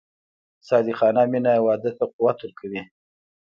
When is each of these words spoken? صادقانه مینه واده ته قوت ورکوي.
صادقانه 0.67 1.21
مینه 1.31 1.53
واده 1.65 1.91
ته 1.97 2.05
قوت 2.13 2.37
ورکوي. 2.41 2.81